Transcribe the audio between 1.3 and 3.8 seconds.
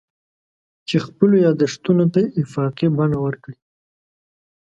یادښتونو ته افاقي بڼه ورکړي.